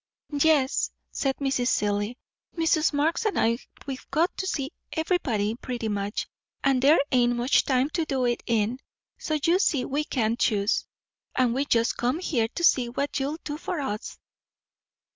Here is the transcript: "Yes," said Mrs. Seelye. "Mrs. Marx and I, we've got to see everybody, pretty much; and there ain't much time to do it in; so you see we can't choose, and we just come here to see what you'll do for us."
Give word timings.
"Yes," 0.39 0.89
said 1.11 1.35
Mrs. 1.37 1.67
Seelye. 1.67 2.15
"Mrs. 2.57 2.91
Marx 2.91 3.23
and 3.25 3.39
I, 3.39 3.59
we've 3.85 4.09
got 4.09 4.35
to 4.37 4.47
see 4.47 4.71
everybody, 4.93 5.53
pretty 5.53 5.89
much; 5.89 6.25
and 6.63 6.81
there 6.81 6.97
ain't 7.11 7.35
much 7.35 7.65
time 7.65 7.87
to 7.91 8.05
do 8.05 8.25
it 8.25 8.41
in; 8.47 8.79
so 9.19 9.37
you 9.43 9.59
see 9.59 9.85
we 9.85 10.03
can't 10.03 10.39
choose, 10.39 10.87
and 11.35 11.53
we 11.53 11.65
just 11.65 11.97
come 11.97 12.17
here 12.17 12.47
to 12.47 12.63
see 12.63 12.89
what 12.89 13.19
you'll 13.19 13.37
do 13.43 13.57
for 13.59 13.79
us." 13.79 14.17